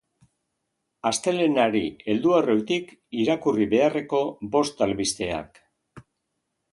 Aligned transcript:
Astelehenari 1.09 1.81
heldu 2.13 2.33
aurretik 2.37 2.89
irakurri 3.25 3.67
beharreko 3.75 4.23
bost 4.57 4.83
albisteak. 4.87 5.61